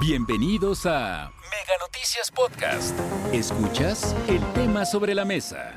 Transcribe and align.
Bienvenidos 0.00 0.86
a 0.86 1.32
Mega 1.50 1.74
Noticias 1.80 2.30
Podcast. 2.30 2.96
Escuchas 3.32 4.14
el 4.28 4.40
tema 4.52 4.84
sobre 4.86 5.12
la 5.12 5.24
mesa. 5.24 5.74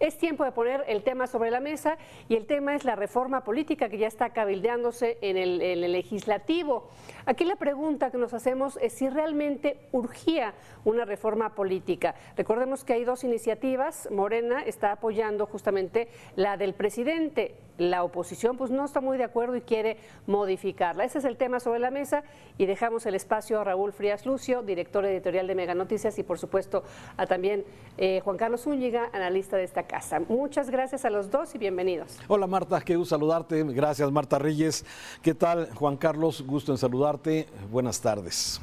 Es 0.00 0.18
tiempo 0.18 0.42
de 0.42 0.50
poner 0.50 0.82
el 0.88 1.04
tema 1.04 1.26
sobre 1.26 1.50
la 1.50 1.60
mesa 1.60 1.98
y 2.28 2.34
el 2.34 2.46
tema 2.46 2.74
es 2.74 2.84
la 2.84 2.96
reforma 2.96 3.44
política 3.44 3.88
que 3.88 3.98
ya 3.98 4.08
está 4.08 4.30
cabildeándose 4.30 5.18
en 5.20 5.36
el, 5.36 5.92
legislativo. 5.92 6.88
Aquí 7.26 7.44
la 7.44 7.54
pregunta 7.54 8.10
que 8.10 8.18
nos 8.18 8.34
hacemos 8.34 8.78
es 8.82 8.94
si 8.94 9.08
realmente 9.08 9.88
urgía 9.92 10.54
una 10.84 11.04
reforma 11.04 11.54
política. 11.54 12.14
Recordemos 12.36 12.82
que 12.82 12.94
hay 12.94 13.04
dos 13.04 13.22
iniciativas. 13.22 14.08
Morena 14.10 14.62
está 14.62 14.90
apoyando 14.92 15.46
justamente 15.46 16.08
la 16.34 16.56
del 16.56 16.74
presidente. 16.74 17.54
La 17.78 18.02
oposición 18.04 18.56
pues 18.56 18.70
no 18.70 18.84
está 18.84 19.00
muy 19.00 19.18
de 19.18 19.24
acuerdo 19.24 19.56
y 19.56 19.60
quiere 19.62 19.98
modificarla. 20.26 21.04
Ese 21.04 21.18
es 21.18 21.24
el 21.24 21.36
tema 21.36 21.60
sobre 21.60 21.78
la 21.78 21.90
mesa 21.90 22.22
y 22.58 22.66
dejamos 22.66 23.06
el 23.06 23.14
espacio 23.14 23.60
a 23.60 23.64
Raúl 23.64 23.92
Frías 23.92 24.26
Lucio, 24.26 24.62
director 24.62 25.04
editorial 25.04 25.46
de 25.46 25.54
Mega 25.54 25.74
Noticias 25.74 26.18
y 26.18 26.22
por 26.22 26.38
supuesto 26.38 26.82
a 27.16 27.26
también 27.26 27.64
eh, 27.98 28.20
Juan 28.24 28.36
Carlos 28.36 28.66
Úñiga, 28.66 29.08
analista 29.12 29.56
de 29.56 29.64
esta 29.64 29.86
Muchas 30.28 30.70
gracias 30.70 31.04
a 31.04 31.10
los 31.10 31.30
dos 31.30 31.54
y 31.54 31.58
bienvenidos. 31.58 32.18
Hola 32.28 32.46
Marta, 32.46 32.80
qué 32.80 32.96
gusto 32.96 33.14
saludarte. 33.14 33.62
Gracias 33.64 34.10
Marta 34.10 34.38
Reyes. 34.38 34.84
¿Qué 35.22 35.34
tal 35.34 35.68
Juan 35.74 35.96
Carlos? 35.96 36.42
Gusto 36.46 36.72
en 36.72 36.78
saludarte. 36.78 37.46
Buenas 37.70 38.00
tardes. 38.00 38.60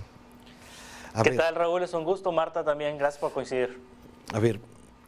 ¿Qué 1.23 1.31
tal 1.31 1.55
Raúl? 1.55 1.83
Es 1.83 1.93
un 1.93 2.03
gusto. 2.03 2.31
Marta 2.31 2.63
también. 2.63 2.97
Gracias 2.97 3.19
por 3.19 3.31
coincidir. 3.31 3.79
A 4.33 4.39
ver, 4.39 4.59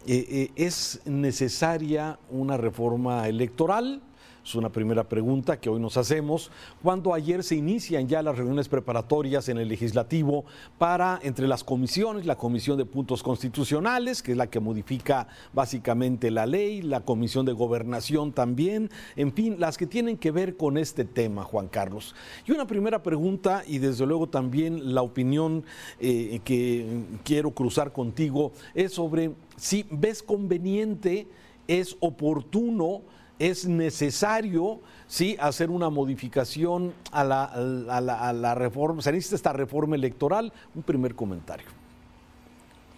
eh, 0.08 0.26
eh, 0.30 0.52
¿es 0.56 1.02
necesaria 1.06 2.20
una 2.30 2.58
reforma 2.58 3.28
electoral? 3.28 4.02
Es 4.44 4.56
una 4.56 4.72
primera 4.72 5.08
pregunta 5.08 5.60
que 5.60 5.70
hoy 5.70 5.80
nos 5.80 5.98
hacemos. 5.98 6.50
Cuando 6.82 7.14
ayer 7.14 7.44
se 7.44 7.56
inician 7.56 8.08
ya 8.08 8.24
las 8.24 8.36
reuniones 8.36 8.70
preparatorias 8.70 9.50
en 9.50 9.60
el 9.60 9.68
legislativo 9.68 10.46
para, 10.80 11.20
entre 11.22 11.48
las 11.48 11.64
comisiones, 11.64 12.26
la 12.26 12.38
Comisión 12.38 12.76
de 12.78 12.86
Puntos 12.86 13.22
Constitucionales, 13.22 14.24
que 14.24 14.32
es 14.32 14.38
la 14.38 14.50
que 14.50 14.60
modifica 14.60 15.28
básicamente 15.54 16.32
la 16.32 16.48
ley, 16.48 16.82
la 16.82 17.02
Comisión 17.02 17.46
de 17.46 17.52
Gobernación 17.52 18.32
también, 18.32 18.90
en 19.16 19.32
fin, 19.32 19.58
las 19.60 19.78
que 19.78 19.86
tienen 19.86 20.18
que 20.18 20.32
ver 20.32 20.58
con 20.58 20.80
este 20.80 21.06
tema, 21.06 21.44
Juan 21.44 21.68
Carlos. 21.68 22.16
Y 22.48 22.52
una 22.52 22.66
primera 22.66 23.04
pregunta, 23.04 23.64
y 23.68 23.78
desde 23.78 24.08
luego 24.08 24.28
también 24.28 24.96
la 24.96 25.04
opinión 25.04 25.64
eh, 26.00 26.42
que 26.44 27.04
quiero 27.24 27.52
cruzar 27.52 27.94
contigo, 27.94 28.54
es 28.74 28.94
sobre 28.94 29.36
si 29.62 29.86
ves 29.92 30.24
conveniente, 30.24 31.28
es 31.68 31.96
oportuno, 32.00 33.04
es 33.38 33.68
necesario 33.68 34.80
sí 35.06 35.38
hacer 35.40 35.70
una 35.70 35.92
modificación 35.92 36.96
a 37.12 37.24
la, 37.24 37.44
a 37.44 38.02
la, 38.02 38.28
a 38.28 38.34
la 38.34 38.56
reforma, 38.56 39.04
se 39.04 39.12
necesita 39.12 39.36
esta 39.36 39.54
reforma 39.54 39.96
electoral. 39.96 40.52
Un 40.74 40.82
primer 40.82 41.14
comentario. 41.14 41.81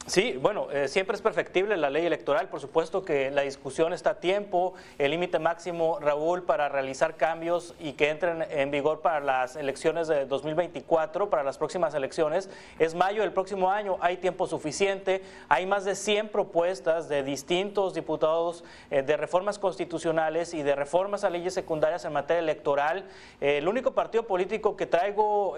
Sí, 0.06 0.38
bueno, 0.38 0.68
eh, 0.70 0.90
siempre 0.90 1.16
es 1.16 1.22
perfectible 1.22 1.78
la 1.78 1.90
ley 1.90 2.06
electoral, 2.06 2.50
por 2.50 2.59
supuesto 2.59 3.06
que 3.06 3.32
la 3.32 3.44
discusión 3.44 3.94
está 3.94 4.09
a 4.09 4.20
tiempo, 4.20 4.73
el 4.98 5.12
límite 5.12 5.40
máximo, 5.40 5.98
Raúl, 6.02 6.44
para 6.44 6.68
realizar 6.68 7.16
cambios 7.16 7.73
y 7.80 7.94
que 7.94 8.09
entren 8.09 8.46
en 8.50 8.70
vigor 8.70 9.00
para 9.00 9.22
las 9.22 9.56
elecciones 9.56 10.09
de 10.09 10.26
2024, 10.26 11.30
para 11.30 11.44
las 11.44 11.58
próximas 11.58 11.94
elecciones, 11.94 12.50
es 12.80 12.96
mayo 12.96 13.22
del 13.22 13.31
próximo 13.31 13.72
año, 13.72 13.96
hay 14.02 14.18
tiempo 14.18 14.46
suficiente, 14.46 15.22
hay 15.48 15.66
más 15.66 15.86
de 15.86 15.96
100 15.96 16.30
propuestas 16.30 17.08
de 17.08 17.24
distintos 17.24 17.94
diputados 17.94 18.66
eh, 18.92 19.04
de 19.04 19.16
reformas 19.16 19.58
constitucionales 19.58 20.54
y 20.54 20.64
de 20.64 20.76
reformas 20.76 21.24
a 21.24 21.30
leyes 21.30 21.54
secundarias 21.54 22.04
en 22.04 22.12
materia 22.12 22.42
electoral. 22.42 23.06
Eh, 23.40 23.59
el 23.59 23.70
único 23.70 23.94
partido 23.94 24.28
político 24.28 24.76
que 24.76 24.86
traigo 24.86 25.56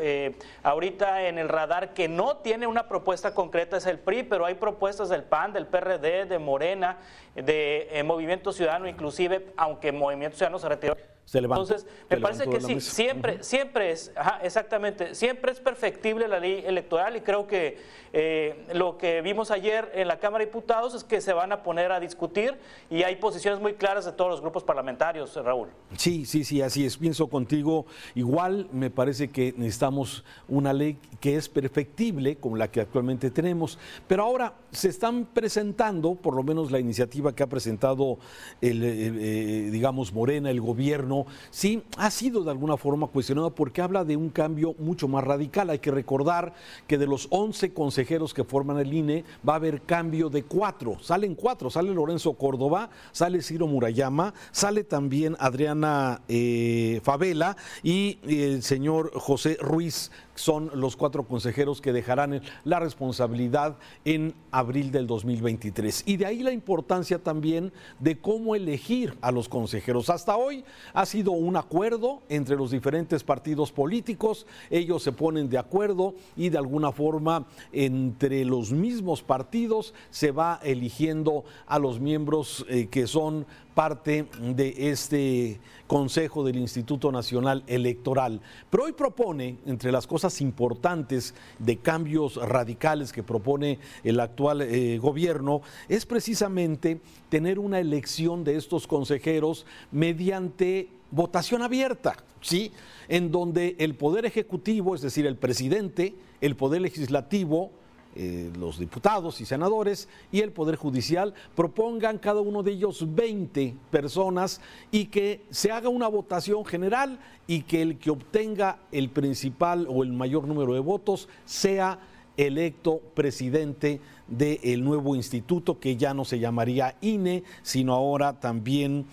ahorita 0.62 1.24
en 1.28 1.40
el 1.40 1.50
radar 1.50 1.96
que 1.96 2.08
no 2.08 2.38
tiene 2.38 2.68
una 2.68 2.88
propuesta 2.88 3.34
concreta 3.34 3.78
es 3.78 3.88
el 3.88 3.98
PRI, 3.98 4.35
pero 4.36 4.46
hay 4.48 4.56
propuestas 4.56 5.08
del 5.08 5.24
PAN, 5.24 5.54
del 5.54 5.66
PRD, 5.66 6.26
de 6.26 6.40
Morena, 6.40 6.98
de 7.36 7.88
eh, 7.90 8.04
Movimiento 8.04 8.52
Ciudadano, 8.52 8.86
inclusive, 8.86 9.54
aunque 9.56 9.94
Movimiento 9.94 10.36
Ciudadano 10.36 10.60
se 10.60 10.68
retiró 10.68 10.98
entonces, 11.34 11.86
me 12.10 12.18
parece 12.18 12.48
que 12.48 12.62
sí, 12.62 12.80
siempre, 12.80 13.44
siempre 13.44 13.92
es, 13.92 14.12
exactamente, 14.42 15.16
siempre 15.16 15.52
es 15.52 15.60
perfectible 15.60 16.28
la 16.28 16.40
ley 16.40 16.64
electoral 16.66 17.16
y 17.18 17.22
creo 17.22 17.48
que 17.48 17.78
eh, 18.14 18.66
lo 18.74 18.98
que 18.98 19.22
vimos 19.22 19.52
ayer 19.52 19.92
en 19.94 20.08
la 20.08 20.20
Cámara 20.20 20.44
de 20.44 20.46
Diputados 20.46 20.94
es 20.94 21.04
que 21.04 21.20
se 21.20 21.34
van 21.34 21.52
a 21.52 21.64
poner 21.64 21.92
a 21.92 22.00
discutir 22.00 22.56
y 22.90 23.04
hay 23.04 23.18
posiciones 23.18 23.60
muy 23.60 23.74
claras 23.74 24.06
de 24.06 24.12
todos 24.12 24.32
los 24.32 24.42
grupos 24.42 24.64
parlamentarios, 24.64 25.36
Raúl. 25.36 25.70
Sí, 25.98 26.26
sí, 26.26 26.44
sí, 26.44 26.62
así 26.62 26.86
es. 26.86 26.98
Pienso 26.98 27.28
contigo. 27.28 27.86
Igual 28.14 28.70
me 28.72 28.90
parece 28.90 29.30
que 29.30 29.54
necesitamos 29.58 30.24
una 30.48 30.74
ley 30.74 30.98
que 31.20 31.36
es 31.36 31.50
perfectible, 31.50 32.38
como 32.38 32.56
la 32.56 32.70
que 32.70 32.82
actualmente 32.82 33.32
tenemos, 33.32 33.80
pero 34.08 34.24
ahora 34.24 34.54
se 34.72 34.90
están 34.90 35.26
presentando, 35.26 36.16
por 36.16 36.36
lo 36.36 36.44
menos 36.44 36.72
la 36.72 36.80
iniciativa 36.80 37.34
que 37.34 37.44
ha 37.44 37.48
presentado 37.48 38.20
el, 38.62 38.84
eh, 38.84 38.88
eh, 39.08 39.70
digamos, 39.72 40.14
Morena, 40.14 40.52
el 40.52 40.62
gobierno, 40.62 41.15
sí 41.50 41.84
ha 41.98 42.12
sido 42.12 42.44
de 42.44 42.52
alguna 42.52 42.78
forma 42.78 43.08
cuestionado 43.08 43.54
porque 43.54 43.82
habla 43.82 44.04
de 44.04 44.18
un 44.18 44.30
cambio 44.30 44.76
mucho 44.80 45.08
más 45.08 45.24
radical. 45.24 45.70
Hay 45.70 45.80
que 45.80 45.92
recordar 45.92 46.54
que 46.88 46.98
de 46.98 47.08
los 47.08 47.28
11 47.30 47.74
consejeros 47.74 48.34
que 48.34 48.44
forman 48.44 48.80
el 48.80 48.94
INE 48.94 49.24
va 49.48 49.54
a 49.54 49.58
haber 49.58 49.82
cambio 49.82 50.30
de 50.30 50.44
cuatro. 50.44 50.98
Salen 51.02 51.36
cuatro, 51.36 51.70
sale 51.70 51.94
Lorenzo 51.94 52.34
Córdoba, 52.34 52.90
sale 53.12 53.42
Ciro 53.42 53.68
Murayama, 53.68 54.34
sale 54.52 54.84
también 54.84 55.36
Adriana 55.40 56.22
eh, 56.28 57.00
Favela 57.04 57.56
y 57.84 58.20
el 58.28 58.64
señor 58.64 59.12
José 59.16 59.58
Ruiz 59.62 60.12
son 60.36 60.70
los 60.74 60.96
cuatro 60.96 61.24
consejeros 61.24 61.82
que 61.82 61.94
dejarán 61.94 62.42
la 62.64 62.80
responsabilidad 62.80 63.78
en 64.04 64.36
abril 64.52 64.92
del 64.92 65.08
2023. 65.08 66.04
Y 66.06 66.18
de 66.18 66.26
ahí 66.26 66.44
la 66.44 66.52
importancia 66.52 67.20
también 67.20 67.72
de 68.00 68.20
cómo 68.20 68.56
elegir 68.56 69.18
a 69.22 69.32
los 69.32 69.50
consejeros. 69.50 70.10
Hasta 70.10 70.36
hoy 70.36 70.64
ha 70.94 71.05
sido 71.06 71.32
un 71.32 71.58
acuerdo 71.58 72.22
entre 72.30 72.56
los 72.56 72.72
diferentes 72.72 73.24
partidos 73.24 73.72
políticos, 73.72 74.46
ellos 74.70 75.04
se 75.04 75.12
ponen 75.12 75.50
de 75.50 75.58
acuerdo 75.58 76.16
y 76.36 76.50
de 76.50 76.58
alguna 76.58 76.92
forma 76.92 77.48
entre 77.72 78.46
los 78.46 78.72
mismos 78.72 79.22
partidos 79.22 79.94
se 80.10 80.32
va 80.32 80.60
eligiendo 80.64 81.44
a 81.68 81.80
los 81.80 82.00
miembros 82.00 82.66
eh, 82.70 82.88
que 82.88 83.08
son 83.08 83.46
parte 83.76 84.26
de 84.40 84.90
este 84.90 85.60
Consejo 85.86 86.44
del 86.44 86.56
Instituto 86.56 87.12
Nacional 87.12 87.64
Electoral. 87.68 88.42
Pero 88.72 88.86
hoy 88.86 88.94
propone, 88.94 89.58
entre 89.66 89.92
las 89.92 90.08
cosas 90.08 90.42
importantes 90.42 91.36
de 91.60 91.78
cambios 91.78 92.38
radicales 92.38 93.12
que 93.12 93.22
propone 93.22 93.78
el 94.04 94.20
actual 94.20 94.62
eh, 94.62 94.98
gobierno, 94.98 95.62
es 95.90 96.06
precisamente 96.06 97.02
tener 97.36 97.60
una 97.60 97.82
elección 97.82 98.46
de 98.46 98.56
estos 98.56 98.88
consejeros 98.88 99.66
mediante 99.92 100.88
votación 101.12 101.64
abierta, 101.64 102.16
¿sí? 102.40 102.72
En 103.10 103.30
donde 103.30 103.76
el 103.78 103.96
Poder 103.96 104.26
Ejecutivo, 104.26 104.96
es 104.96 105.02
decir, 105.02 105.26
el 105.26 105.36
presidente, 105.36 106.16
el 106.40 106.56
Poder 106.56 106.80
Legislativo, 106.80 107.72
eh, 108.16 108.54
los 108.58 108.80
diputados 108.80 109.42
y 109.42 109.46
senadores 109.46 110.08
y 110.32 110.40
el 110.40 110.54
Poder 110.54 110.78
Judicial 110.78 111.34
propongan 111.58 112.20
cada 112.20 112.40
uno 112.40 112.64
de 112.64 112.72
ellos 112.72 113.06
20 113.14 113.76
personas 113.92 114.62
y 114.90 115.08
que 115.08 115.42
se 115.50 115.74
haga 115.74 115.90
una 115.90 116.08
votación 116.08 116.64
general 116.64 117.20
y 117.48 117.64
que 117.64 117.82
el 117.82 117.98
que 117.98 118.12
obtenga 118.12 118.80
el 118.94 119.10
principal 119.10 119.88
o 119.90 120.04
el 120.04 120.14
mayor 120.14 120.48
número 120.48 120.74
de 120.74 120.80
votos 120.80 121.28
sea 121.44 122.00
electo 122.38 123.00
presidente 123.14 124.00
del 124.28 124.84
nuevo 124.84 125.16
instituto 125.16 125.80
que 125.80 125.98
ya 125.98 126.14
no 126.14 126.26
se 126.26 126.40
llamaría 126.40 126.96
INE, 127.02 127.44
sino 127.62 127.94
ahora 127.94 128.40
también, 128.40 129.06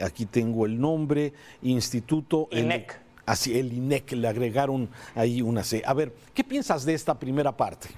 aquí 0.00 0.26
tengo 0.26 0.66
el 0.66 0.80
nombre, 0.80 1.32
Instituto... 1.62 2.48
INEC. 2.52 3.00
así, 3.26 3.58
el 3.58 3.72
INEC, 3.72 4.12
le 4.12 4.28
agregaron 4.28 4.88
ahí 5.14 5.42
una 5.42 5.64
C. 5.64 5.82
A 5.84 5.94
ver, 5.94 6.14
¿qué 6.34 6.44
piensas 6.44 6.84
de 6.84 6.94
esta 6.94 7.18
primera 7.18 7.56
parte? 7.56 7.88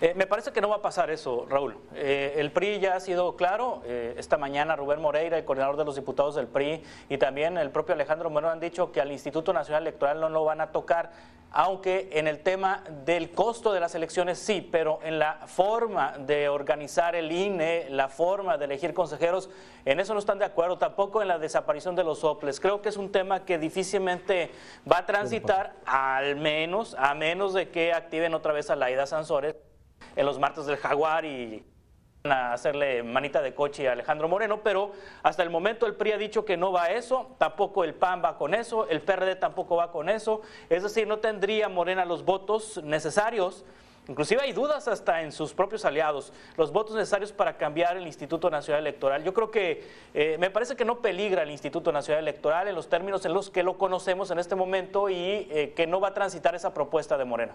Eh, 0.00 0.12
me 0.16 0.26
parece 0.26 0.52
que 0.52 0.60
no 0.60 0.68
va 0.68 0.76
a 0.76 0.82
pasar 0.82 1.10
eso, 1.10 1.46
Raúl. 1.48 1.76
Eh, 1.94 2.34
el 2.36 2.50
PRI 2.50 2.80
ya 2.80 2.96
ha 2.96 3.00
sido 3.00 3.36
claro. 3.36 3.82
Eh, 3.84 4.14
esta 4.18 4.36
mañana 4.36 4.76
Rubén 4.76 5.00
Moreira, 5.00 5.38
el 5.38 5.44
coordinador 5.44 5.76
de 5.76 5.84
los 5.84 5.96
diputados 5.96 6.34
del 6.34 6.48
PRI, 6.48 6.82
y 7.08 7.18
también 7.18 7.56
el 7.58 7.70
propio 7.70 7.94
Alejandro 7.94 8.30
Moreno 8.30 8.52
han 8.52 8.60
dicho 8.60 8.92
que 8.92 9.00
al 9.00 9.12
Instituto 9.12 9.52
Nacional 9.52 9.82
Electoral 9.82 10.20
no 10.20 10.28
lo 10.28 10.44
van 10.44 10.60
a 10.60 10.72
tocar, 10.72 11.12
aunque 11.56 12.08
en 12.12 12.26
el 12.26 12.40
tema 12.40 12.82
del 13.04 13.30
costo 13.30 13.72
de 13.72 13.78
las 13.78 13.94
elecciones 13.94 14.40
sí, 14.40 14.68
pero 14.72 14.98
en 15.04 15.20
la 15.20 15.34
forma 15.46 16.14
de 16.18 16.48
organizar 16.48 17.14
el 17.14 17.30
INE, 17.30 17.86
la 17.90 18.08
forma 18.08 18.58
de 18.58 18.64
elegir 18.64 18.92
consejeros, 18.92 19.48
en 19.84 20.00
eso 20.00 20.14
no 20.14 20.18
están 20.18 20.40
de 20.40 20.46
acuerdo. 20.46 20.78
Tampoco 20.78 21.22
en 21.22 21.28
la 21.28 21.38
desaparición 21.38 21.94
de 21.94 22.02
los 22.02 22.18
soples. 22.18 22.58
Creo 22.58 22.82
que 22.82 22.88
es 22.88 22.96
un 22.96 23.12
tema 23.12 23.44
que 23.44 23.58
difícilmente 23.58 24.50
va 24.90 24.98
a 24.98 25.06
transitar, 25.06 25.74
al 25.86 26.34
menos, 26.34 26.96
a 26.98 27.14
menos 27.14 27.54
de 27.54 27.68
que 27.68 27.92
activen 27.92 28.34
otra 28.34 28.52
vez 28.52 28.68
a 28.70 28.74
Laida 28.74 29.06
Sansores 29.06 29.54
en 30.16 30.26
los 30.26 30.38
martes 30.38 30.66
del 30.66 30.76
Jaguar 30.76 31.24
y 31.24 31.64
a 32.24 32.54
hacerle 32.54 33.02
manita 33.02 33.42
de 33.42 33.54
coche 33.54 33.86
a 33.86 33.92
Alejandro 33.92 34.28
Moreno, 34.28 34.62
pero 34.62 34.92
hasta 35.22 35.42
el 35.42 35.50
momento 35.50 35.86
el 35.86 35.94
PRI 35.94 36.12
ha 36.12 36.16
dicho 36.16 36.46
que 36.46 36.56
no 36.56 36.72
va 36.72 36.84
a 36.84 36.92
eso, 36.92 37.36
tampoco 37.38 37.84
el 37.84 37.92
PAN 37.92 38.22
va 38.24 38.38
con 38.38 38.54
eso, 38.54 38.88
el 38.88 39.02
PRD 39.02 39.36
tampoco 39.36 39.76
va 39.76 39.92
con 39.92 40.08
eso, 40.08 40.40
es 40.70 40.82
decir, 40.82 41.06
no 41.06 41.18
tendría 41.18 41.68
Morena 41.68 42.06
los 42.06 42.24
votos 42.24 42.82
necesarios. 42.82 43.66
Inclusive 44.08 44.42
hay 44.42 44.52
dudas 44.52 44.86
hasta 44.86 45.22
en 45.22 45.32
sus 45.32 45.54
propios 45.54 45.84
aliados, 45.84 46.32
los 46.58 46.72
votos 46.72 46.94
necesarios 46.94 47.32
para 47.32 47.56
cambiar 47.56 47.96
el 47.96 48.06
Instituto 48.06 48.50
Nacional 48.50 48.82
Electoral. 48.82 49.24
Yo 49.24 49.32
creo 49.32 49.50
que 49.50 49.82
eh, 50.12 50.36
me 50.38 50.50
parece 50.50 50.76
que 50.76 50.84
no 50.84 50.98
peligra 50.98 51.42
el 51.42 51.50
Instituto 51.50 51.90
Nacional 51.90 52.22
Electoral 52.22 52.68
en 52.68 52.74
los 52.74 52.88
términos 52.88 53.24
en 53.24 53.32
los 53.32 53.48
que 53.48 53.62
lo 53.62 53.78
conocemos 53.78 54.30
en 54.30 54.38
este 54.38 54.54
momento 54.56 55.08
y 55.08 55.16
eh, 55.16 55.72
que 55.74 55.86
no 55.86 56.00
va 56.00 56.08
a 56.08 56.14
transitar 56.14 56.54
esa 56.54 56.74
propuesta 56.74 57.16
de 57.16 57.24
Morena. 57.24 57.54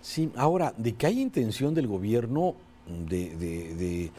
Sí, 0.00 0.32
ahora, 0.36 0.72
de 0.76 0.94
que 0.94 1.06
hay 1.06 1.20
intención 1.20 1.74
del 1.74 1.86
gobierno 1.86 2.54
de, 2.86 4.10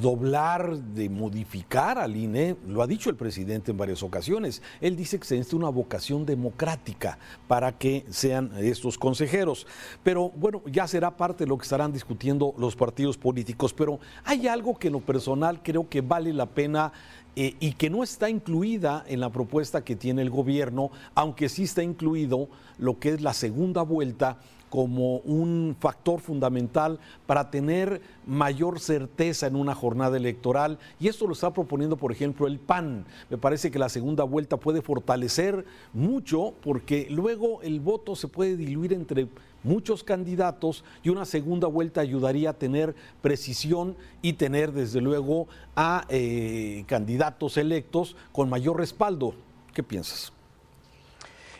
doblar, 0.00 0.76
de 0.76 1.08
modificar 1.08 1.98
al 1.98 2.16
INE, 2.16 2.56
lo 2.66 2.82
ha 2.82 2.86
dicho 2.86 3.10
el 3.10 3.16
presidente 3.16 3.70
en 3.70 3.76
varias 3.76 4.02
ocasiones. 4.02 4.62
Él 4.80 4.96
dice 4.96 5.18
que 5.18 5.26
se 5.26 5.36
necesita 5.36 5.56
una 5.56 5.68
vocación 5.68 6.24
democrática 6.26 7.18
para 7.48 7.72
que 7.72 8.04
sean 8.10 8.52
estos 8.58 8.98
consejeros. 8.98 9.66
Pero 10.02 10.30
bueno, 10.30 10.62
ya 10.66 10.86
será 10.86 11.16
parte 11.16 11.44
de 11.44 11.48
lo 11.48 11.58
que 11.58 11.64
estarán 11.64 11.92
discutiendo 11.92 12.54
los 12.58 12.76
partidos 12.76 13.16
políticos. 13.18 13.72
Pero 13.72 14.00
hay 14.24 14.46
algo 14.48 14.78
que 14.78 14.88
en 14.88 14.94
lo 14.94 15.00
personal 15.00 15.62
creo 15.62 15.88
que 15.88 16.00
vale 16.00 16.32
la 16.32 16.46
pena 16.46 16.92
eh, 17.36 17.56
y 17.58 17.72
que 17.72 17.90
no 17.90 18.02
está 18.02 18.30
incluida 18.30 19.04
en 19.08 19.20
la 19.20 19.30
propuesta 19.30 19.84
que 19.84 19.96
tiene 19.96 20.22
el 20.22 20.30
gobierno, 20.30 20.90
aunque 21.14 21.48
sí 21.48 21.64
está 21.64 21.82
incluido 21.82 22.48
lo 22.78 22.98
que 23.00 23.10
es 23.10 23.20
la 23.20 23.34
segunda 23.34 23.82
vuelta 23.82 24.38
como 24.74 25.18
un 25.18 25.76
factor 25.78 26.18
fundamental 26.18 26.98
para 27.26 27.48
tener 27.48 28.00
mayor 28.26 28.80
certeza 28.80 29.46
en 29.46 29.54
una 29.54 29.72
jornada 29.72 30.16
electoral. 30.16 30.80
Y 30.98 31.06
esto 31.06 31.28
lo 31.28 31.32
está 31.34 31.52
proponiendo, 31.52 31.96
por 31.96 32.10
ejemplo, 32.10 32.48
el 32.48 32.58
PAN. 32.58 33.06
Me 33.30 33.38
parece 33.38 33.70
que 33.70 33.78
la 33.78 33.88
segunda 33.88 34.24
vuelta 34.24 34.56
puede 34.56 34.82
fortalecer 34.82 35.64
mucho 35.92 36.54
porque 36.60 37.06
luego 37.08 37.62
el 37.62 37.78
voto 37.78 38.16
se 38.16 38.26
puede 38.26 38.56
diluir 38.56 38.92
entre 38.92 39.28
muchos 39.62 40.02
candidatos 40.02 40.82
y 41.04 41.10
una 41.10 41.24
segunda 41.24 41.68
vuelta 41.68 42.00
ayudaría 42.00 42.50
a 42.50 42.54
tener 42.54 42.96
precisión 43.22 43.96
y 44.22 44.32
tener 44.32 44.72
desde 44.72 45.00
luego 45.00 45.46
a 45.76 46.04
eh, 46.08 46.82
candidatos 46.88 47.58
electos 47.58 48.16
con 48.32 48.50
mayor 48.50 48.78
respaldo. 48.78 49.36
¿Qué 49.72 49.84
piensas? 49.84 50.32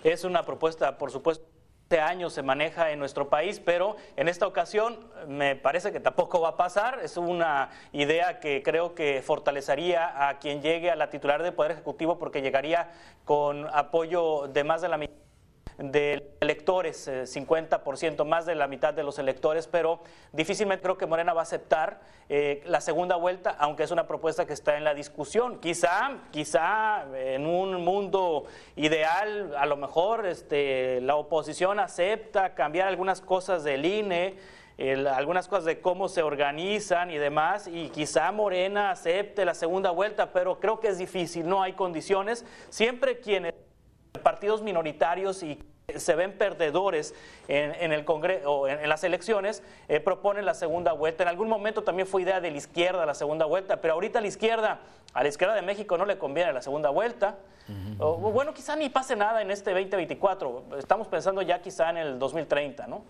Es 0.03 0.25
una 0.25 0.45
propuesta, 0.45 0.99
por 0.99 1.13
supuesto 1.13 1.54
años 2.01 2.33
se 2.33 2.43
maneja 2.43 2.91
en 2.91 2.99
nuestro 2.99 3.29
país, 3.29 3.61
pero 3.61 3.97
en 4.17 4.29
esta 4.29 4.47
ocasión 4.47 4.99
me 5.27 5.57
parece 5.57 5.93
que 5.93 6.01
tampoco 6.01 6.41
va 6.41 6.51
a 6.51 6.57
pasar. 6.57 7.01
Es 7.03 7.17
una 7.17 7.71
idea 7.93 8.41
que 8.41 8.63
creo 8.63 8.95
que 8.95 9.23
fortalecería 9.23 10.29
a 10.29 10.39
quien 10.39 10.63
llegue 10.63 10.91
a 10.91 10.97
la 10.97 11.11
titular 11.11 11.43
del 11.43 11.55
Poder 11.55 11.73
Ejecutivo 11.73 12.19
porque 12.19 12.43
llegaría 12.43 12.91
con 13.25 13.67
apoyo 13.73 14.49
de 14.49 14.65
más 14.65 14.83
de 14.83 14.89
la 14.89 14.99
mitad 14.99 15.24
de 15.79 16.31
electores, 16.41 17.09
50%, 17.09 18.23
eh, 18.23 18.25
más 18.25 18.47
de 18.47 18.55
la 18.55 18.69
mitad 18.69 18.95
de 18.95 19.03
los 19.03 19.19
electores, 19.19 19.67
pero 19.67 20.01
difícilmente 20.33 20.83
creo 20.83 20.97
que 20.97 21.07
Morena 21.07 21.33
va 21.33 21.41
a 21.41 21.45
aceptar 21.45 22.01
eh, 22.29 22.63
la 22.67 22.81
segunda 22.81 23.17
vuelta, 23.17 23.51
aunque 23.59 23.83
es 23.83 23.91
una 23.91 24.07
propuesta 24.07 24.47
que 24.47 24.53
está 24.53 24.77
en 24.77 24.85
la 24.85 24.95
discusión. 24.95 25.59
Quizá, 25.59 26.19
quizá 26.31 27.05
en 27.15 27.47
un 27.47 27.85
mundo 27.85 28.45
ideal, 28.77 29.55
a 29.57 29.67
lo 29.67 29.77
mejor 29.77 30.27
este, 30.27 31.01
la 31.01 31.17
oposición 31.17 31.81
acepta 31.81 32.55
cambiar 32.55 32.89
algunas 32.89 33.21
cosas 33.21 33.65
del 33.65 33.85
INE, 33.85 34.37
algunas 35.15 35.47
cosas 35.47 35.67
de 35.67 35.81
cómo 35.81 36.09
se 36.09 36.23
organizan 36.23 37.11
y 37.11 37.19
demás, 37.19 37.69
y 37.69 37.91
quizá 37.91 38.33
Morena 38.33 38.91
acepte 38.91 39.45
la 39.45 39.55
segunda 39.55 39.91
vuelta, 39.91 40.33
pero 40.33 40.59
creo 40.59 40.81
que 40.81 40.89
es 40.89 40.99
difícil, 40.99 41.49
no 41.49 41.63
hay 41.63 41.75
condiciones. 41.75 42.45
Siempre 42.71 43.21
quienes 43.21 43.55
partidos 44.23 44.63
minoritarios 44.63 45.43
y 45.43 45.59
se 45.97 46.15
ven 46.15 46.33
perdedores 46.33 47.15
en, 47.47 47.93
el 47.93 48.05
Congreso 48.05 48.51
o 48.51 48.69
en, 48.69 48.89
las 48.89 49.05
elecciones, 49.05 49.63
eh, 49.89 50.01
proponen 50.01 50.47
la 50.47 50.55
segunda 50.55 50.93
vuelta. 50.93 51.25
En 51.25 51.29
algún 51.29 51.49
momento 51.49 51.83
también 51.83 52.09
fue 52.09 52.23
idea 52.23 52.41
de 52.41 52.51
la 52.51 52.57
izquierda 52.57 53.05
la 53.05 53.15
segunda 53.15 53.45
vuelta, 53.45 53.81
pero 53.81 53.95
ahorita 53.95 54.21
a 54.21 54.23
la 54.23 54.29
izquierda, 54.29 54.81
a 55.13 55.23
la 55.23 55.29
izquierda 55.29 55.55
de 55.55 55.63
México 55.63 55.99
no 55.99 56.07
le 56.07 56.17
conviene 56.17 56.53
la 56.53 56.63
segunda 56.63 56.91
vuelta. 56.91 57.37
o, 57.99 58.17
bueno, 58.17 58.55
quizá 58.55 58.77
ni 58.77 58.89
pase 58.89 59.15
nada 59.15 59.43
en 59.43 59.51
este 59.51 59.73
2024. 59.73 60.79
Estamos 60.79 61.09
pensando 61.09 61.43
ya 61.43 61.61
quizá 61.61 61.91
en 61.91 61.99
el 61.99 62.19
2030, 62.19 62.87
¿no? 62.87 63.03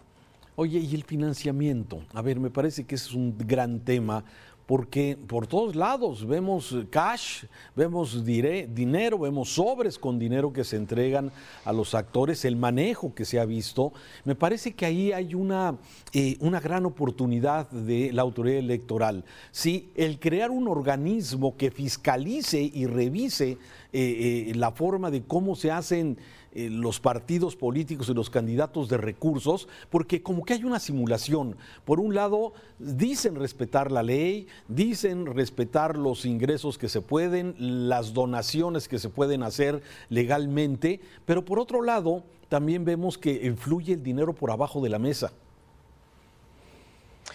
Oye, 0.56 0.78
y 0.78 0.94
el 0.94 1.04
financiamiento. 1.04 2.02
A 2.14 2.22
ver, 2.22 2.38
me 2.38 2.50
parece 2.50 2.84
que 2.86 2.94
es 2.94 3.12
un 3.12 3.36
gran 3.36 3.80
tema 3.80 4.24
porque 4.66 5.18
por 5.26 5.46
todos 5.46 5.76
lados 5.76 6.26
vemos 6.26 6.74
cash, 6.90 7.44
vemos 7.76 8.24
dinero, 8.24 9.18
vemos 9.18 9.50
sobres 9.50 9.98
con 9.98 10.18
dinero 10.18 10.52
que 10.52 10.64
se 10.64 10.76
entregan 10.76 11.30
a 11.64 11.72
los 11.72 11.94
actores, 11.94 12.44
el 12.44 12.56
manejo 12.56 13.14
que 13.14 13.24
se 13.24 13.38
ha 13.38 13.44
visto. 13.44 13.92
Me 14.24 14.34
parece 14.34 14.72
que 14.72 14.86
ahí 14.86 15.12
hay 15.12 15.34
una, 15.34 15.76
eh, 16.12 16.36
una 16.40 16.60
gran 16.60 16.86
oportunidad 16.86 17.70
de 17.70 18.12
la 18.12 18.22
autoridad 18.22 18.58
electoral. 18.58 19.24
Sí, 19.52 19.90
el 19.94 20.18
crear 20.18 20.50
un 20.50 20.68
organismo 20.68 21.56
que 21.56 21.70
fiscalice 21.70 22.60
y 22.62 22.86
revise 22.86 23.58
eh, 23.92 24.48
eh, 24.48 24.52
la 24.54 24.72
forma 24.72 25.10
de 25.10 25.22
cómo 25.22 25.56
se 25.56 25.70
hacen 25.70 26.16
eh, 26.54 26.70
los 26.70 27.00
partidos 27.00 27.56
políticos 27.56 28.08
y 28.08 28.14
los 28.14 28.30
candidatos 28.30 28.88
de 28.88 28.96
recursos, 28.96 29.68
porque 29.90 30.22
como 30.22 30.44
que 30.44 30.54
hay 30.54 30.64
una 30.64 30.78
simulación. 30.78 31.56
Por 31.84 32.00
un 32.00 32.14
lado, 32.14 32.52
dicen 32.78 33.34
respetar 33.34 33.90
la 33.90 34.02
ley, 34.02 34.46
dicen 34.68 35.26
respetar 35.26 35.96
los 35.96 36.24
ingresos 36.24 36.78
que 36.78 36.88
se 36.88 37.00
pueden, 37.00 37.54
las 37.58 38.14
donaciones 38.14 38.88
que 38.88 38.98
se 38.98 39.08
pueden 39.08 39.42
hacer 39.42 39.82
legalmente, 40.08 41.00
pero 41.24 41.44
por 41.44 41.58
otro 41.58 41.82
lado, 41.82 42.22
también 42.48 42.84
vemos 42.84 43.18
que 43.18 43.46
influye 43.46 43.94
el 43.94 44.02
dinero 44.02 44.32
por 44.32 44.50
abajo 44.50 44.80
de 44.80 44.90
la 44.90 44.98
mesa. 44.98 45.32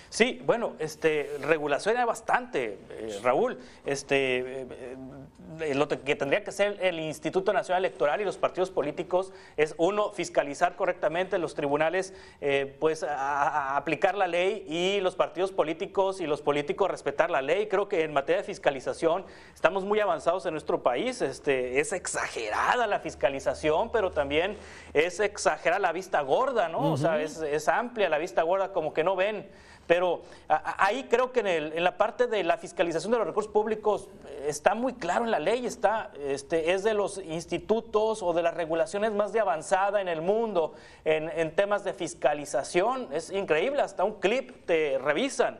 Sí, 0.09 0.41
bueno, 0.45 0.73
este, 0.79 1.37
regulación 1.41 1.97
hay 1.97 2.05
bastante, 2.05 2.79
eh, 2.89 3.19
Raúl. 3.21 3.59
Este, 3.85 4.61
eh, 4.61 5.75
lo 5.75 5.87
que 5.87 6.15
tendría 6.15 6.43
que 6.43 6.49
hacer 6.49 6.77
el 6.81 6.99
Instituto 6.99 7.53
Nacional 7.53 7.83
Electoral 7.85 8.21
y 8.21 8.25
los 8.25 8.37
partidos 8.37 8.71
políticos 8.71 9.33
es, 9.55 9.75
uno, 9.77 10.11
fiscalizar 10.11 10.75
correctamente 10.75 11.37
los 11.37 11.53
tribunales, 11.53 12.13
eh, 12.41 12.75
pues 12.79 13.03
a, 13.03 13.75
aplicar 13.77 14.15
la 14.15 14.27
ley 14.27 14.65
y 14.67 14.99
los 15.01 15.15
partidos 15.15 15.51
políticos 15.51 16.21
y 16.21 16.27
los 16.27 16.41
políticos 16.41 16.89
respetar 16.89 17.29
la 17.29 17.41
ley. 17.41 17.67
Creo 17.67 17.87
que 17.87 18.03
en 18.03 18.13
materia 18.13 18.41
de 18.41 18.45
fiscalización 18.45 19.25
estamos 19.53 19.85
muy 19.85 19.99
avanzados 19.99 20.45
en 20.45 20.53
nuestro 20.53 20.81
país. 20.81 21.21
Este, 21.21 21.79
es 21.79 21.93
exagerada 21.93 22.87
la 22.87 22.99
fiscalización, 22.99 23.91
pero 23.91 24.11
también 24.11 24.57
es 24.93 25.19
exagerada 25.19 25.79
la 25.79 25.91
vista 25.91 26.21
gorda, 26.21 26.67
¿no? 26.67 26.93
O 26.93 26.97
sea, 26.97 27.21
es, 27.21 27.37
es 27.41 27.67
amplia 27.67 28.09
la 28.09 28.17
vista 28.17 28.41
gorda, 28.41 28.71
como 28.71 28.93
que 28.93 29.03
no 29.03 29.15
ven 29.15 29.47
pero 29.89 30.21
ahí 30.47 31.07
creo 31.09 31.31
que 31.31 31.39
en, 31.39 31.83
la 31.83 31.97
parte 31.97 32.27
de 32.27 32.43
la 32.43 32.57
fiscalización 32.59 33.11
de 33.11 33.17
los 33.17 33.25
recursos 33.25 33.51
públicos 33.51 34.07
eh, 34.27 34.45
está 34.47 34.75
muy 34.75 34.93
claro 34.93 35.25
en 35.25 35.31
la 35.31 35.39
ley, 35.39 35.65
está, 35.65 36.11
este, 36.19 36.73
es 36.73 36.83
de 36.83 36.93
los 36.93 37.17
institutos 37.17 38.21
o 38.21 38.31
de 38.33 38.43
las 38.43 38.53
regulaciones 38.53 39.13
más 39.13 39.33
de 39.33 39.39
avanzada 39.39 39.99
en 39.99 40.07
el 40.07 40.21
mundo 40.21 40.75
en, 41.05 41.55
temas 41.55 41.83
de 41.83 41.93
fiscalización. 41.93 43.07
Es 43.11 43.31
increíble, 43.31 43.81
hasta 43.81 44.03
un 44.03 44.19
clip 44.19 44.63
te 44.67 44.99
revisan. 44.99 45.59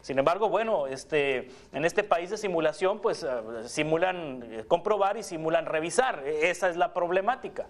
Sin 0.00 0.18
embargo, 0.18 0.48
bueno, 0.48 0.88
este, 0.88 1.48
en 1.72 1.84
este 1.84 2.02
país 2.02 2.30
de 2.30 2.36
simulación, 2.36 2.98
pues 2.98 3.22
eh, 3.22 3.28
simulan 3.66 4.42
eh, 4.42 4.64
comprobar 4.66 5.18
y 5.18 5.22
simulan 5.22 5.66
revisar. 5.66 6.24
E, 6.26 6.50
esa 6.50 6.68
es 6.68 6.76
la 6.76 6.92
problemática. 6.92 7.68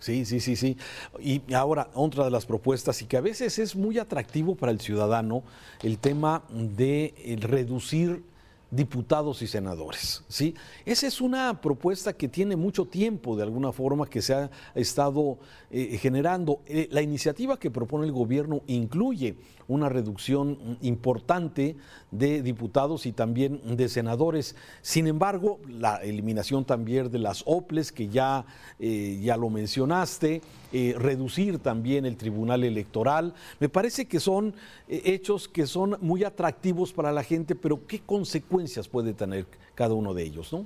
Sí, 0.00 0.24
sí, 0.24 0.40
sí, 0.40 0.56
sí. 0.56 0.76
Y 1.20 1.42
ahora, 1.54 1.88
otra 1.94 2.24
de 2.24 2.30
las 2.30 2.46
propuestas, 2.46 3.00
y 3.02 3.04
que 3.04 3.16
a 3.16 3.20
veces 3.20 3.58
es 3.58 3.76
muy 3.76 3.98
atractivo 3.98 4.56
para 4.56 4.72
el 4.72 4.80
ciudadano, 4.80 5.44
el 5.82 5.98
tema 5.98 6.42
de 6.50 7.38
reducir 7.40 8.22
diputados 8.70 9.42
y 9.42 9.46
senadores. 9.46 10.22
¿sí? 10.28 10.54
Esa 10.84 11.06
es 11.06 11.20
una 11.20 11.60
propuesta 11.60 12.12
que 12.12 12.28
tiene 12.28 12.56
mucho 12.56 12.84
tiempo, 12.84 13.36
de 13.36 13.42
alguna 13.42 13.72
forma, 13.72 14.06
que 14.06 14.22
se 14.22 14.34
ha 14.34 14.50
estado 14.74 15.38
eh, 15.70 15.98
generando. 15.98 16.60
Eh, 16.66 16.88
la 16.90 17.02
iniciativa 17.02 17.58
que 17.58 17.70
propone 17.70 18.06
el 18.06 18.12
gobierno 18.12 18.62
incluye 18.66 19.36
una 19.66 19.88
reducción 19.88 20.78
importante 20.82 21.76
de 22.10 22.42
diputados 22.42 23.06
y 23.06 23.12
también 23.12 23.60
de 23.76 23.88
senadores. 23.88 24.56
Sin 24.82 25.06
embargo, 25.06 25.60
la 25.68 25.96
eliminación 25.96 26.64
también 26.64 27.10
de 27.10 27.20
las 27.20 27.44
OPLES, 27.46 27.92
que 27.92 28.08
ya, 28.08 28.44
eh, 28.80 29.20
ya 29.22 29.36
lo 29.36 29.48
mencionaste, 29.48 30.42
reducir 30.72 31.58
también 31.58 32.06
el 32.06 32.16
Tribunal 32.16 32.62
Electoral, 32.62 33.34
me 33.58 33.68
parece 33.68 34.06
que 34.06 34.20
son 34.20 34.54
hechos 34.86 35.48
que 35.48 35.66
son 35.66 35.96
muy 36.00 36.22
atractivos 36.22 36.92
para 36.92 37.10
la 37.10 37.24
gente, 37.24 37.56
pero 37.56 37.88
¿qué 37.88 37.98
consecuencias 37.98 38.59
puede 38.90 39.14
tener 39.14 39.46
cada 39.74 39.94
uno 39.94 40.14
de 40.14 40.22
ellos? 40.22 40.52
¿no? 40.52 40.64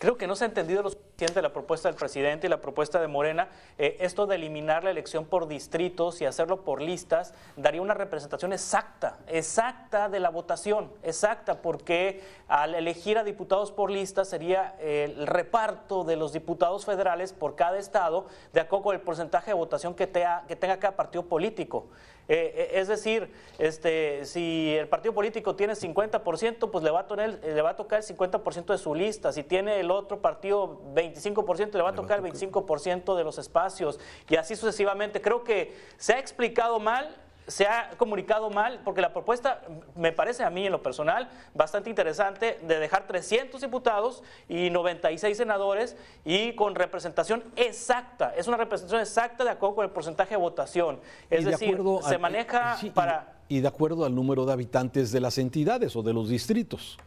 Creo 0.00 0.16
que 0.16 0.26
no 0.26 0.34
se 0.34 0.44
ha 0.44 0.46
entendido 0.46 0.82
lo 0.82 0.88
suficiente 0.88 1.42
la 1.42 1.52
propuesta 1.52 1.90
del 1.90 1.94
presidente 1.94 2.46
y 2.46 2.50
la 2.50 2.62
propuesta 2.62 3.02
de 3.02 3.06
Morena. 3.06 3.50
Eh, 3.76 3.98
esto 4.00 4.26
de 4.26 4.36
eliminar 4.36 4.82
la 4.82 4.90
elección 4.90 5.26
por 5.26 5.46
distritos 5.46 6.22
y 6.22 6.24
hacerlo 6.24 6.64
por 6.64 6.80
listas 6.80 7.34
daría 7.58 7.82
una 7.82 7.92
representación 7.92 8.54
exacta, 8.54 9.18
exacta 9.26 10.08
de 10.08 10.18
la 10.18 10.30
votación, 10.30 10.90
exacta, 11.02 11.60
porque 11.60 12.22
al 12.48 12.74
elegir 12.74 13.18
a 13.18 13.24
diputados 13.24 13.72
por 13.72 13.90
listas 13.90 14.30
sería 14.30 14.74
el 14.80 15.26
reparto 15.26 16.02
de 16.04 16.16
los 16.16 16.32
diputados 16.32 16.86
federales 16.86 17.34
por 17.34 17.54
cada 17.54 17.78
estado 17.78 18.24
de 18.54 18.60
acuerdo 18.60 18.84
con 18.84 18.94
el 18.94 19.02
porcentaje 19.02 19.50
de 19.50 19.54
votación 19.54 19.94
que, 19.94 20.08
que 20.48 20.56
tenga 20.56 20.78
cada 20.78 20.96
partido 20.96 21.26
político. 21.26 21.88
Eh, 22.32 22.54
eh, 22.54 22.70
es 22.74 22.86
decir, 22.86 23.28
este, 23.58 24.24
si 24.24 24.76
el 24.78 24.86
partido 24.86 25.12
político 25.12 25.56
tiene 25.56 25.72
50%, 25.72 26.70
pues 26.70 26.84
le 26.84 26.90
va, 26.92 27.00
a 27.00 27.06
tocar, 27.08 27.40
le 27.42 27.60
va 27.60 27.70
a 27.70 27.76
tocar 27.76 27.98
el 27.98 28.04
50% 28.06 28.66
de 28.66 28.78
su 28.78 28.94
lista. 28.94 29.32
Si 29.32 29.42
tiene 29.42 29.80
el 29.80 29.90
otro 29.90 30.22
partido 30.22 30.80
25%, 30.94 31.72
le 31.72 31.82
va 31.82 31.90
a 31.90 31.94
tocar 31.96 32.24
el 32.24 32.24
25% 32.24 33.16
de 33.16 33.24
los 33.24 33.38
espacios. 33.38 33.98
Y 34.28 34.36
así 34.36 34.54
sucesivamente. 34.54 35.20
Creo 35.20 35.42
que 35.42 35.74
se 35.96 36.12
ha 36.14 36.20
explicado 36.20 36.78
mal 36.78 37.16
se 37.50 37.66
ha 37.66 37.90
comunicado 37.96 38.50
mal, 38.50 38.80
porque 38.84 39.00
la 39.00 39.12
propuesta 39.12 39.62
me 39.96 40.12
parece 40.12 40.44
a 40.44 40.50
mí 40.50 40.66
en 40.66 40.72
lo 40.72 40.82
personal 40.82 41.28
bastante 41.54 41.90
interesante 41.90 42.58
de 42.62 42.78
dejar 42.78 43.06
300 43.06 43.60
diputados 43.60 44.22
y 44.48 44.70
96 44.70 45.36
senadores 45.36 45.96
y 46.24 46.54
con 46.54 46.74
representación 46.74 47.44
exacta, 47.56 48.34
es 48.36 48.46
una 48.48 48.56
representación 48.56 49.00
exacta 49.00 49.44
de 49.44 49.50
acuerdo 49.50 49.76
con 49.76 49.84
el 49.84 49.90
porcentaje 49.90 50.30
de 50.30 50.36
votación. 50.36 51.00
Es 51.28 51.44
decir, 51.44 51.78
se 52.02 52.18
maneja 52.18 52.78
para... 52.94 53.40
Y 53.48 53.60
de 53.60 53.68
acuerdo 53.68 54.04
al 54.04 54.14
número 54.14 54.46
de 54.46 54.52
habitantes 54.52 55.10
de 55.10 55.20
las 55.20 55.36
entidades 55.36 55.96
o 55.96 56.02
de 56.02 56.12
los 56.12 56.28
distritos. 56.28 56.98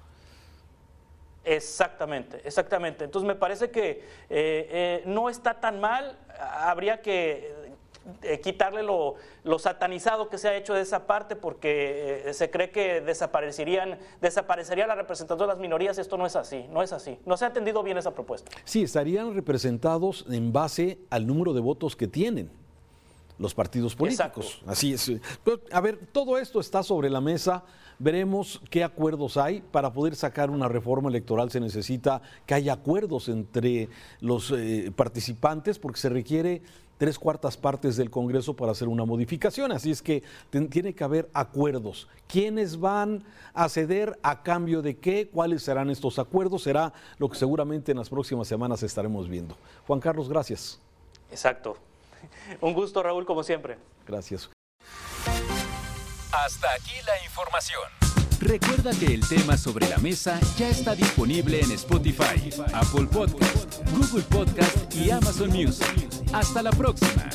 Exactamente, 1.45 2.41
exactamente. 2.45 3.03
Entonces 3.03 3.27
me 3.27 3.35
parece 3.35 3.69
que 3.69 3.89
eh, 3.91 3.99
eh, 4.29 5.03
no 5.05 5.29
está 5.29 5.59
tan 5.59 5.79
mal, 5.79 6.17
habría 6.39 7.01
que 7.01 7.53
eh, 8.21 8.39
quitarle 8.41 8.83
lo, 8.83 9.15
satanizado 9.59 10.29
que 10.29 10.37
se 10.37 10.49
ha 10.49 10.55
hecho 10.55 10.73
de 10.73 10.81
esa 10.81 11.07
parte 11.07 11.35
porque 11.35 12.23
eh, 12.25 12.33
se 12.33 12.49
cree 12.49 12.71
que 12.71 13.01
desaparecerían, 13.01 13.97
desaparecería 14.21 14.87
la 14.87 14.95
representación 14.95 15.47
de 15.47 15.53
las 15.53 15.59
minorías. 15.59 15.97
Esto 15.97 16.17
no 16.17 16.25
es 16.25 16.35
así, 16.35 16.65
no 16.69 16.83
es 16.83 16.91
así. 16.93 17.19
No 17.25 17.37
se 17.37 17.45
ha 17.45 17.47
entendido 17.49 17.83
bien 17.83 17.97
esa 17.97 18.11
propuesta. 18.11 18.51
Sí, 18.65 18.83
estarían 18.83 19.33
representados 19.33 20.25
en 20.29 20.51
base 20.51 20.99
al 21.09 21.27
número 21.27 21.53
de 21.53 21.61
votos 21.61 21.95
que 21.95 22.07
tienen 22.07 22.62
los 23.37 23.53
partidos 23.53 23.95
políticos. 23.95 24.61
Así 24.65 24.93
es. 24.93 25.11
a 25.71 25.81
ver, 25.81 25.99
todo 26.11 26.37
esto 26.37 26.59
está 26.59 26.83
sobre 26.83 27.09
la 27.09 27.21
mesa. 27.21 27.63
Veremos 27.99 28.61
qué 28.69 28.83
acuerdos 28.83 29.37
hay. 29.37 29.61
Para 29.61 29.93
poder 29.93 30.15
sacar 30.15 30.49
una 30.49 30.67
reforma 30.67 31.09
electoral 31.09 31.51
se 31.51 31.59
necesita 31.59 32.21
que 32.45 32.53
haya 32.53 32.73
acuerdos 32.73 33.29
entre 33.29 33.89
los 34.19 34.51
eh, 34.51 34.91
participantes 34.95 35.79
porque 35.79 35.99
se 35.99 36.09
requiere 36.09 36.61
tres 36.97 37.19
cuartas 37.19 37.57
partes 37.57 37.97
del 37.97 38.09
Congreso 38.09 38.55
para 38.55 38.71
hacer 38.71 38.87
una 38.87 39.05
modificación. 39.05 39.71
Así 39.71 39.91
es 39.91 40.01
que 40.01 40.23
tiene 40.69 40.93
que 40.93 41.03
haber 41.03 41.29
acuerdos. 41.33 42.07
¿Quiénes 42.27 42.79
van 42.79 43.23
a 43.53 43.67
ceder 43.69 44.17
a 44.23 44.41
cambio 44.43 44.81
de 44.81 44.97
qué? 44.97 45.29
¿Cuáles 45.29 45.63
serán 45.63 45.89
estos 45.89 46.19
acuerdos? 46.19 46.63
Será 46.63 46.93
lo 47.17 47.29
que 47.29 47.37
seguramente 47.37 47.91
en 47.91 47.97
las 47.97 48.09
próximas 48.09 48.47
semanas 48.47 48.83
estaremos 48.83 49.27
viendo. 49.27 49.57
Juan 49.85 49.99
Carlos, 49.99 50.29
gracias. 50.29 50.79
Exacto. 51.29 51.75
Un 52.61 52.73
gusto, 52.73 53.01
Raúl, 53.03 53.25
como 53.25 53.43
siempre. 53.43 53.77
Gracias. 54.05 54.49
Hasta 56.31 56.73
aquí 56.73 56.95
la 57.05 57.23
información. 57.23 57.81
Recuerda 58.39 58.91
que 58.99 59.05
el 59.05 59.25
tema 59.27 59.55
sobre 59.55 59.87
la 59.87 59.97
mesa 59.99 60.39
ya 60.57 60.67
está 60.69 60.95
disponible 60.95 61.61
en 61.61 61.71
Spotify, 61.71 62.49
Apple 62.73 63.07
Podcast, 63.11 63.79
Google 63.91 64.23
Podcast 64.23 64.93
y 64.95 65.11
Amazon 65.11 65.49
Music. 65.49 66.09
Hasta 66.33 66.61
la 66.61 66.71
próxima. 66.71 67.29